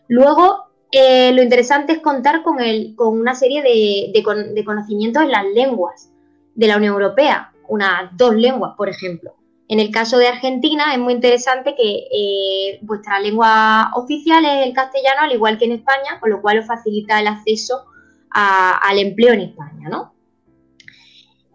Luego, 0.07 0.68
eh, 0.91 1.31
lo 1.33 1.43
interesante 1.43 1.93
es 1.93 1.99
contar 1.99 2.43
con, 2.43 2.57
una 2.97 3.35
serie 3.35 3.61
de, 3.61 4.11
de 4.13 4.65
conocimientos 4.65 5.23
en 5.23 5.31
las 5.31 5.45
lenguas 5.45 6.11
de 6.55 6.67
la 6.67 6.77
Unión 6.77 6.93
Europea, 6.93 7.51
unas 7.67 8.15
dos 8.17 8.35
lenguas, 8.35 8.73
por 8.75 8.89
ejemplo. 8.89 9.35
En 9.69 9.79
el 9.79 9.91
caso 9.91 10.17
de 10.17 10.27
Argentina 10.27 10.93
es 10.93 10.99
muy 10.99 11.13
interesante 11.13 11.75
que 11.75 12.07
eh, 12.11 12.79
vuestra 12.81 13.19
lengua 13.19 13.91
oficial 13.93 14.43
es 14.43 14.65
el 14.65 14.73
castellano, 14.73 15.21
al 15.21 15.31
igual 15.31 15.59
que 15.59 15.65
en 15.65 15.73
España, 15.73 16.19
con 16.19 16.31
lo 16.31 16.41
cual 16.41 16.57
os 16.57 16.65
facilita 16.65 17.19
el 17.19 17.27
acceso 17.27 17.85
al 18.31 18.97
empleo 18.97 19.33
en 19.33 19.41
España, 19.41 19.89
¿no? 19.89 20.13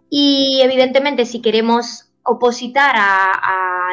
Y 0.09 0.61
evidentemente, 0.61 1.25
si 1.25 1.41
queremos 1.41 2.09
opositar 2.23 2.95
a, 2.97 3.91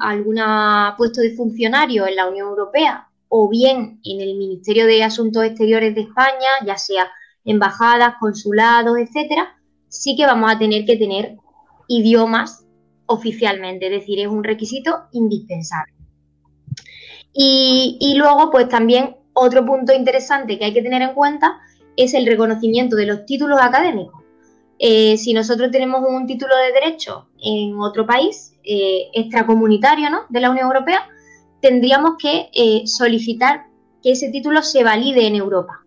alguna 0.00 0.94
puesto 0.98 1.20
de 1.20 1.36
funcionario 1.36 2.06
en 2.06 2.16
la 2.16 2.28
Unión 2.28 2.48
Europea 2.48 3.09
o 3.30 3.48
bien 3.48 4.00
en 4.04 4.20
el 4.20 4.36
Ministerio 4.36 4.86
de 4.86 5.04
Asuntos 5.04 5.44
Exteriores 5.44 5.94
de 5.94 6.02
España, 6.02 6.48
ya 6.66 6.76
sea 6.76 7.08
embajadas, 7.44 8.14
consulados, 8.18 8.98
etcétera, 8.98 9.56
sí 9.88 10.16
que 10.16 10.26
vamos 10.26 10.52
a 10.52 10.58
tener 10.58 10.84
que 10.84 10.96
tener 10.96 11.36
idiomas 11.88 12.66
oficialmente, 13.06 13.86
es 13.86 13.92
decir, 13.92 14.18
es 14.18 14.26
un 14.26 14.44
requisito 14.44 15.04
indispensable. 15.12 15.94
Y, 17.32 18.14
luego, 18.16 18.50
pues 18.50 18.68
también 18.68 19.16
otro 19.32 19.64
punto 19.64 19.92
interesante 19.92 20.58
que 20.58 20.64
hay 20.64 20.72
que 20.72 20.82
tener 20.82 21.00
en 21.00 21.14
cuenta 21.14 21.60
es 21.96 22.14
el 22.14 22.26
reconocimiento 22.26 22.96
de 22.96 23.06
los 23.06 23.24
títulos 23.26 23.60
académicos. 23.60 24.20
Eh, 24.80 25.16
si 25.16 25.34
nosotros 25.34 25.70
tenemos 25.70 26.02
un 26.08 26.26
título 26.26 26.56
de 26.56 26.72
derecho 26.72 27.28
en 27.40 27.78
otro 27.78 28.06
país 28.06 28.54
eh, 28.64 29.08
extracomunitario 29.14 30.10
¿no? 30.10 30.22
de 30.28 30.40
la 30.40 30.50
Unión 30.50 30.66
Europea, 30.66 31.06
tendríamos 31.60 32.12
que 32.18 32.50
eh, 32.52 32.82
solicitar 32.86 33.66
que 34.02 34.12
ese 34.12 34.30
título 34.30 34.62
se 34.62 34.82
valide 34.82 35.26
en 35.26 35.36
Europa 35.36 35.84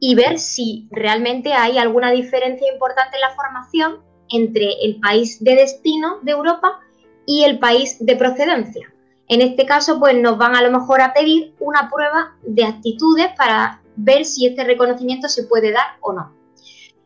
y 0.00 0.14
ver 0.14 0.38
si 0.38 0.88
realmente 0.90 1.52
hay 1.52 1.78
alguna 1.78 2.10
diferencia 2.10 2.72
importante 2.72 3.16
en 3.16 3.20
la 3.20 3.34
formación 3.34 4.00
entre 4.30 4.72
el 4.82 4.98
país 5.00 5.42
de 5.44 5.54
destino 5.54 6.18
de 6.22 6.32
Europa 6.32 6.80
y 7.26 7.44
el 7.44 7.58
país 7.58 7.96
de 8.00 8.16
procedencia. 8.16 8.92
En 9.28 9.40
este 9.40 9.64
caso, 9.64 9.98
pues 9.98 10.16
nos 10.16 10.36
van 10.38 10.56
a 10.56 10.62
lo 10.62 10.70
mejor 10.70 11.00
a 11.00 11.12
pedir 11.12 11.54
una 11.60 11.88
prueba 11.90 12.36
de 12.42 12.64
actitudes 12.64 13.28
para 13.36 13.80
ver 13.96 14.24
si 14.24 14.46
este 14.46 14.64
reconocimiento 14.64 15.28
se 15.28 15.44
puede 15.44 15.72
dar 15.72 15.96
o 16.00 16.12
no. 16.12 16.34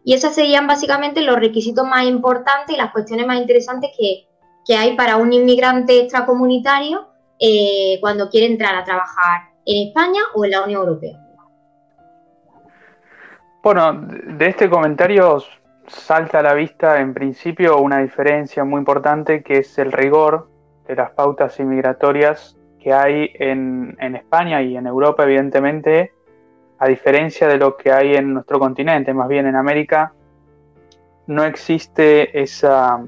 Y 0.05 0.15
esos 0.15 0.35
serían 0.35 0.67
básicamente 0.67 1.21
los 1.21 1.37
requisitos 1.37 1.87
más 1.87 2.05
importantes 2.05 2.75
y 2.75 2.79
las 2.79 2.93
cuestiones 2.93 3.27
más 3.27 3.39
interesantes 3.39 3.91
que, 3.97 4.27
hay 4.75 4.97
para 4.97 5.17
un 5.17 5.33
inmigrante 5.33 6.01
extracomunitario 6.01 7.07
eh, 7.39 7.99
cuando 8.01 8.29
quiere 8.29 8.47
entrar 8.47 8.75
a 8.75 8.85
trabajar 8.85 9.51
en 9.65 9.89
España 9.89 10.23
o 10.35 10.45
en 10.45 10.51
la 10.51 10.65
Unión 10.65 10.81
Europea. 10.81 11.19
Bueno, 13.63 13.93
de 13.93 14.47
este 14.47 14.71
comentario 14.71 15.43
salta 15.89 16.39
a 16.39 16.43
la 16.43 16.55
vista 16.55 17.01
en 17.01 17.15
principio 17.15 17.79
una 17.79 17.99
diferencia 17.99 18.65
muy 18.65 18.79
importante 18.79 19.43
que 19.43 19.59
es 19.59 19.79
el 19.79 19.93
rigor 19.93 20.49
de 20.87 20.95
las 20.95 21.11
pautas 21.11 21.59
inmigratorias 21.59 22.57
que 22.81 22.93
hay 22.93 23.31
en, 23.35 23.97
España 24.15 24.63
y 24.63 24.77
en 24.77 24.87
Europa, 24.87 25.25
evidentemente, 25.25 26.13
a 26.79 26.87
diferencia 26.87 27.49
de 27.49 27.59
lo 27.59 27.77
que 27.77 27.91
hay 27.91 28.15
en 28.15 28.35
nuestro 28.35 28.61
continente, 28.61 29.13
más 29.13 29.29
bien 29.29 29.47
en 29.47 29.57
América, 29.57 30.13
no 31.27 31.45
existe 31.45 32.41
esa, 32.41 33.05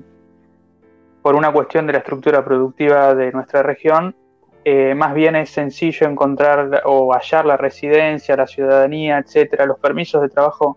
por 1.23 1.35
una 1.35 1.53
cuestión 1.53 1.87
de 1.87 1.93
la 1.95 1.99
estructura 1.99 2.45
productiva 2.45 3.15
de 3.15 3.33
nuestra 3.33 3.63
región, 3.63 4.15
eh, 4.65 4.95
más 4.95 5.15
bien 5.15 5.37
es 5.37 5.51
sencillo 5.51 6.07
encontrar 6.07 6.83
o 6.85 7.15
hallar 7.15 7.47
la 7.47 7.57
residencia, 7.57 8.37
la 8.37 8.47
ciudadanía, 8.47 9.19
etcétera. 9.19 9.65
Los 9.65 9.79
permisos 9.79 10.21
de 10.21 10.29
trabajo 10.29 10.77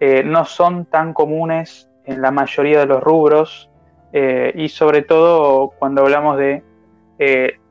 eh, 0.00 0.22
no 0.22 0.44
son 0.44 0.84
tan 0.84 1.14
comunes 1.14 1.88
en 2.04 2.20
la 2.20 2.30
mayoría 2.30 2.80
de 2.80 2.86
los 2.86 3.02
rubros 3.02 3.70
eh, 4.12 4.52
y 4.54 4.68
sobre 4.68 5.02
todo 5.02 5.70
cuando 5.78 6.02
hablamos 6.02 6.36
de 6.36 6.62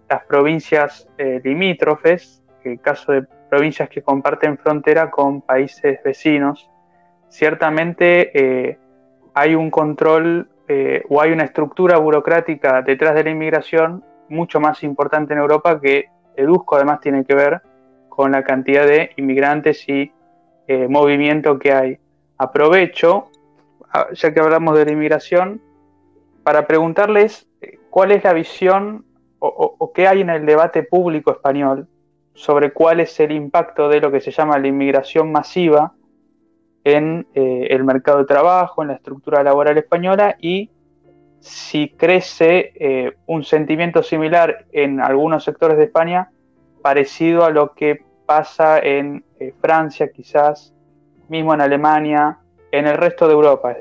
las 0.09 0.25
provincias 0.25 1.07
limítrofes, 1.43 2.41
el 2.63 2.81
caso 2.81 3.11
de 3.11 3.27
provincias 3.47 3.87
que 3.89 4.01
comparten 4.01 4.57
frontera 4.57 5.11
con 5.11 5.41
países 5.41 5.99
vecinos, 6.03 6.67
ciertamente 7.29 8.79
hay 9.35 9.53
un 9.53 9.69
control 9.69 10.49
o 11.09 11.21
hay 11.21 11.31
una 11.31 11.43
estructura 11.43 11.97
burocrática 11.97 12.81
detrás 12.81 13.13
de 13.13 13.23
la 13.23 13.29
inmigración 13.29 14.03
mucho 14.29 14.59
más 14.59 14.83
importante 14.83 15.33
en 15.33 15.39
Europa 15.39 15.79
que 15.79 16.09
deduzco 16.35 16.75
además 16.75 16.99
tiene 17.01 17.23
que 17.23 17.35
ver 17.35 17.61
con 18.09 18.31
la 18.31 18.43
cantidad 18.43 18.85
de 18.87 19.11
inmigrantes 19.17 19.87
y 19.89 20.11
eh, 20.67 20.87
movimiento 20.87 21.59
que 21.59 21.73
hay. 21.73 21.97
Aprovecho, 22.37 23.29
ya 24.13 24.33
que 24.33 24.39
hablamos 24.39 24.77
de 24.77 24.85
la 24.85 24.91
inmigración, 24.91 25.61
para 26.43 26.65
preguntarles 26.65 27.47
eh, 27.61 27.79
cuál 27.89 28.11
es 28.11 28.23
la 28.23 28.33
visión 28.33 29.05
o, 29.39 29.91
qué 29.93 30.07
hay 30.07 30.21
en 30.21 30.31
el 30.31 30.45
debate 30.45 30.81
público 30.81 31.31
español 31.31 31.87
sobre 32.33 32.71
cuál 32.71 32.99
es 32.99 33.19
el 33.19 33.31
impacto 33.31 33.89
de 33.89 34.01
lo 34.01 34.11
que 34.11 34.19
se 34.19 34.31
llama 34.31 34.57
la 34.57 34.67
inmigración 34.67 35.31
masiva 35.31 35.93
en 36.85 37.27
eh, 37.33 37.67
el 37.71 37.83
mercado 37.83 38.19
de 38.19 38.25
trabajo, 38.25 38.83
en 38.83 38.89
la 38.89 38.93
estructura 38.93 39.43
laboral 39.43 39.77
española 39.77 40.37
y 40.39 40.69
si 41.39 41.89
crece 41.89 42.71
eh, 42.75 43.13
un 43.25 43.43
sentimiento 43.43 44.01
similar 44.01 44.65
en 44.71 45.01
algunos 45.01 45.43
sectores 45.43 45.77
de 45.77 45.85
España, 45.85 46.29
parecido 46.81 47.43
a 47.43 47.49
lo 47.49 47.73
que 47.73 48.03
pasa 48.25 48.79
en 48.79 49.25
eh, 49.39 49.53
Francia, 49.59 50.09
quizás, 50.11 50.73
mismo 51.27 51.53
en 51.55 51.61
Alemania, 51.61 52.37
en 52.71 52.87
el 52.87 52.97
resto 52.97 53.27
de 53.27 53.33
Europa. 53.33 53.75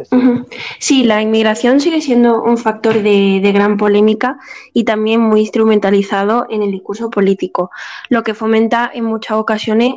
Sí, 0.78 1.04
la 1.04 1.20
inmigración 1.20 1.80
sigue 1.80 2.00
siendo 2.00 2.42
un 2.42 2.58
factor 2.58 2.94
de, 2.94 3.40
de, 3.42 3.52
gran 3.52 3.76
polémica 3.76 4.38
y 4.72 4.84
también 4.84 5.20
muy 5.20 5.40
instrumentalizado 5.40 6.46
en 6.48 6.62
el 6.62 6.70
discurso 6.70 7.10
político, 7.10 7.70
lo 8.08 8.22
que 8.22 8.34
fomenta 8.34 8.90
en 8.92 9.04
muchas 9.04 9.38
ocasiones 9.38 9.94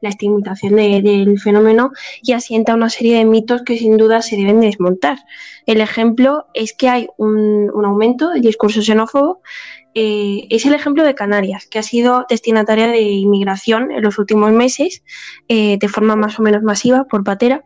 la 0.00 0.08
estigmatización 0.08 0.76
del 0.76 1.38
fenómeno 1.38 1.92
y 2.22 2.32
asienta 2.32 2.74
una 2.74 2.90
serie 2.90 3.18
de 3.18 3.24
mitos 3.24 3.62
que 3.62 3.78
sin 3.78 3.96
duda 3.96 4.22
se 4.22 4.36
deben 4.36 4.60
desmontar. 4.60 5.18
El 5.66 5.80
ejemplo 5.80 6.46
es 6.54 6.72
que 6.72 6.88
hay 6.88 7.08
un, 7.16 7.70
aumento 7.84 8.30
del 8.30 8.42
discurso 8.42 8.82
xenófobo 8.82 9.40
eh, 9.98 10.46
es 10.50 10.66
el 10.66 10.74
ejemplo 10.74 11.04
de 11.04 11.14
Canarias, 11.14 11.66
que 11.66 11.78
ha 11.78 11.82
sido 11.82 12.26
destinataria 12.28 12.86
de 12.86 13.00
inmigración 13.00 13.90
en 13.90 14.02
los 14.02 14.18
últimos 14.18 14.52
meses 14.52 15.02
eh, 15.48 15.78
de 15.78 15.88
forma 15.88 16.16
más 16.16 16.38
o 16.38 16.42
menos 16.42 16.62
masiva 16.62 17.04
por 17.04 17.24
patera 17.24 17.64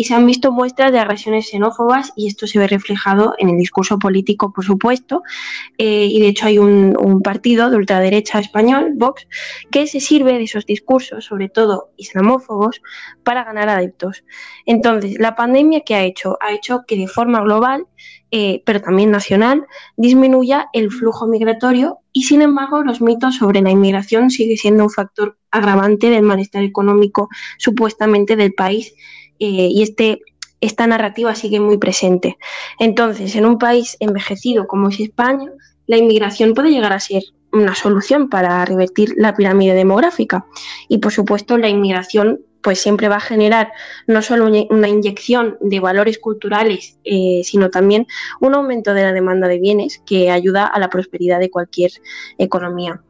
y 0.00 0.04
se 0.04 0.14
han 0.14 0.24
visto 0.24 0.50
muestras 0.50 0.92
de 0.92 0.98
agresiones 0.98 1.50
xenófobas 1.50 2.14
y 2.16 2.26
esto 2.26 2.46
se 2.46 2.58
ve 2.58 2.66
reflejado 2.66 3.34
en 3.36 3.50
el 3.50 3.58
discurso 3.58 3.98
político, 3.98 4.50
por 4.50 4.64
supuesto. 4.64 5.22
Eh, 5.76 6.06
y 6.06 6.18
de 6.20 6.28
hecho 6.28 6.46
hay 6.46 6.56
un, 6.56 7.20
partido 7.22 7.68
de 7.68 7.76
ultraderecha 7.76 8.38
español, 8.38 8.92
Vox, 8.94 9.28
que 9.70 9.86
se 9.86 10.00
sirve 10.00 10.32
de 10.38 10.44
esos 10.44 10.64
discursos, 10.64 11.26
sobre 11.26 11.50
todo 11.50 11.90
islamófobos, 11.98 12.80
para 13.24 13.44
ganar 13.44 13.68
adeptos. 13.68 14.24
Entonces, 14.64 15.18
la 15.18 15.36
pandemia 15.36 15.82
que 15.82 15.94
ha 15.94 16.02
hecho? 16.02 16.38
Ha 16.40 16.54
hecho 16.54 16.84
que 16.86 16.96
de 16.96 17.06
forma 17.06 17.42
global 17.42 17.86
eh, 18.32 18.62
pero 18.64 18.80
también 18.80 19.10
nacional, 19.10 19.66
disminuya 19.96 20.68
el 20.72 20.92
flujo 20.92 21.26
migratorio 21.26 21.98
y 22.12 22.22
sin 22.22 22.42
embargo 22.42 22.84
los 22.84 23.00
mitos 23.00 23.36
sobre 23.36 23.60
la 23.60 23.70
inmigración 23.70 24.30
sigue 24.30 24.56
siendo 24.56 24.84
un 24.84 24.90
factor 24.90 25.36
agravante 25.50 26.10
del 26.10 26.22
malestar 26.22 26.62
económico 26.62 27.28
supuestamente 27.58 28.36
del 28.36 28.54
país 28.54 28.94
eh, 29.40 29.68
y 29.70 29.82
este, 29.82 30.20
esta 30.60 30.86
narrativa 30.86 31.34
sigue 31.34 31.58
muy 31.58 31.78
presente. 31.78 32.38
Entonces, 32.78 33.34
en 33.34 33.46
un 33.46 33.58
país 33.58 33.96
envejecido 34.00 34.66
como 34.66 34.88
es 34.88 35.00
España, 35.00 35.50
la 35.86 35.96
inmigración 35.96 36.54
puede 36.54 36.70
llegar 36.70 36.92
a 36.92 37.00
ser 37.00 37.22
una 37.52 37.74
solución 37.74 38.28
para 38.28 38.64
revertir 38.64 39.14
la 39.16 39.34
pirámide 39.34 39.74
demográfica 39.74 40.46
y 40.88 40.98
por 40.98 41.12
supuesto 41.12 41.58
la 41.58 41.68
inmigración 41.68 42.40
pues 42.62 42.80
siempre 42.80 43.08
va 43.08 43.16
a 43.16 43.20
generar 43.20 43.72
no 44.06 44.22
solo 44.22 44.46
una 44.70 44.88
inyección 44.88 45.56
de 45.60 45.80
valores 45.80 46.18
culturales, 46.18 46.98
eh, 47.04 47.40
sino 47.42 47.70
también 47.70 48.06
un 48.40 48.54
aumento 48.54 48.92
de 48.92 49.02
la 49.02 49.12
demanda 49.12 49.48
de 49.48 49.58
bienes 49.58 50.02
que 50.04 50.30
ayuda 50.30 50.66
a 50.66 50.78
la 50.78 50.90
prosperidad 50.90 51.38
de 51.40 51.50
cualquier 51.50 51.90
economía. 52.36 53.02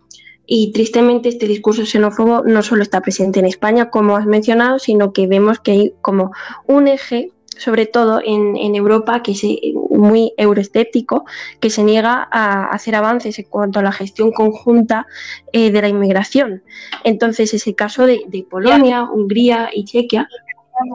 Y 0.52 0.72
tristemente 0.72 1.28
este 1.28 1.46
discurso 1.46 1.86
xenófobo 1.86 2.42
no 2.42 2.64
solo 2.64 2.82
está 2.82 3.00
presente 3.00 3.38
en 3.38 3.46
España, 3.46 3.88
como 3.88 4.16
has 4.16 4.26
mencionado, 4.26 4.80
sino 4.80 5.12
que 5.12 5.28
vemos 5.28 5.60
que 5.60 5.70
hay 5.70 5.94
como 6.02 6.32
un 6.66 6.88
eje 6.88 7.30
sobre 7.56 7.86
todo 7.86 8.20
en, 8.24 8.74
Europa, 8.74 9.22
que 9.22 9.32
es 9.32 9.42
muy 9.90 10.32
euroescéptico, 10.36 11.24
que 11.60 11.70
se 11.70 11.84
niega 11.84 12.26
a 12.32 12.64
hacer 12.70 12.96
avances 12.96 13.38
en 13.38 13.44
cuanto 13.44 13.78
a 13.78 13.82
la 13.82 13.92
gestión 13.92 14.32
conjunta 14.32 15.06
eh, 15.52 15.70
de 15.70 15.82
la 15.82 15.88
inmigración. 15.88 16.64
Entonces, 17.04 17.54
es 17.54 17.66
el 17.68 17.76
caso 17.76 18.06
de, 18.06 18.22
de 18.26 18.42
Polonia, 18.42 19.04
Hungría 19.04 19.70
y 19.72 19.84
Chequia, 19.84 20.28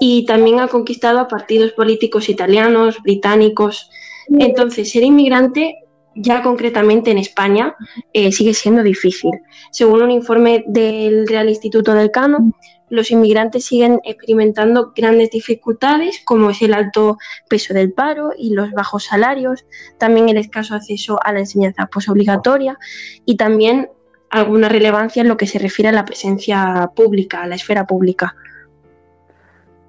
y 0.01 0.25
también 0.25 0.59
ha 0.59 0.67
conquistado 0.67 1.19
a 1.19 1.27
partidos 1.29 1.71
políticos 1.71 2.27
italianos, 2.27 3.01
británicos. 3.03 3.89
Entonces, 4.27 4.91
ser 4.91 5.03
inmigrante 5.03 5.85
ya 6.15 6.41
concretamente 6.41 7.12
en 7.12 7.17
España 7.17 7.75
eh, 8.13 8.32
sigue 8.32 8.54
siendo 8.54 8.82
difícil. 8.84 9.32
Según 9.71 10.01
un 10.01 10.12
informe 10.12 10.63
del 10.67 11.28
Real 11.28 11.49
Instituto 11.49 11.93
del 11.93 12.12
Cano, 12.12 12.54
los 12.89 13.12
inmigrantes 13.12 13.65
siguen 13.65 13.99
experimentando 14.04 14.93
grandes 14.95 15.32
dificultades, 15.32 16.21
como 16.23 16.51
es 16.51 16.62
el 16.62 16.73
alto 16.73 17.17
peso 17.49 17.73
del 17.73 17.91
paro 17.91 18.32
y 18.38 18.54
los 18.54 18.71
bajos 18.71 19.06
salarios, 19.06 19.65
también 19.97 20.30
el 20.30 20.38
escaso 20.38 20.75
acceso 20.75 21.19
a 21.23 21.34
la 21.34 21.39
enseñanza 21.39 21.88
posobligatoria 21.88 22.78
y 23.25 23.38
también 23.38 23.89
alguna 24.30 24.69
relevancia 24.69 25.21
en 25.21 25.28
lo 25.28 25.38
que 25.38 25.47
se 25.47 25.60
refiere 25.60 25.89
a 25.89 25.93
la 25.93 26.06
presencia 26.06 26.89
pública, 26.95 27.41
a 27.41 27.47
la 27.47 27.56
esfera 27.56 27.86
pública. 27.86 28.36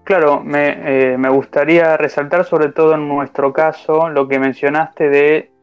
Claro, 0.04 0.40
me, 0.40 1.12
eh, 1.12 1.18
me 1.18 1.28
gustaría 1.28 1.96
resaltar 1.96 2.44
sobre 2.44 2.70
todo 2.70 2.94
en 2.94 3.08
nuestro 3.08 3.52
caso 3.52 4.08
lo 4.08 4.28
que 4.28 4.38
mencionaste 4.38 5.08
de 5.08 5.55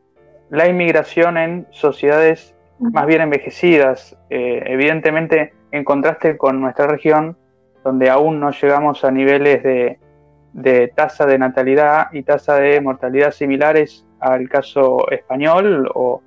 la 0.54 0.68
inmigración 0.68 1.40
en 1.40 1.68
sociedades 1.72 2.54
más 2.78 3.08
bien 3.08 3.22
envejecidas. 3.22 4.16
Eh, 4.30 4.62
evidentemente, 4.68 5.52
en 5.72 5.84
contraste 5.84 6.38
con 6.38 6.62
nuestra 6.62 6.86
región, 6.86 7.36
donde 7.84 8.12
aún 8.12 8.40
no 8.40 8.52
llegamos 8.52 9.04
a 9.04 9.10
niveles 9.10 9.64
de, 9.64 10.94
tasa 10.96 11.26
de 11.26 11.40
natalidad 11.40 12.10
y 12.14 12.22
tasa 12.22 12.58
de 12.58 12.80
mortalidad 12.82 13.32
similares 13.32 14.06
al 14.20 14.48
caso 14.48 15.10
español 15.10 15.92
o, 15.96 16.22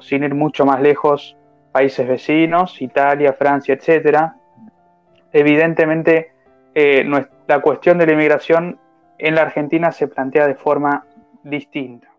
sin 0.00 0.22
ir 0.22 0.36
mucho 0.36 0.64
más 0.64 0.80
lejos, 0.80 1.36
países 1.72 2.06
vecinos, 2.06 2.80
Italia, 2.80 3.32
Francia, 3.32 3.74
etcétera. 3.74 4.36
Evidentemente, 5.32 6.30
eh, 6.72 7.04
la 7.48 7.60
cuestión 7.60 7.98
de 7.98 8.06
la 8.06 8.12
inmigración 8.12 8.78
en 9.18 9.34
la 9.34 9.42
Argentina 9.42 9.90
se 9.90 10.06
plantea 10.06 10.46
de 10.46 10.54
forma 10.54 11.04
distinta. 11.42 12.09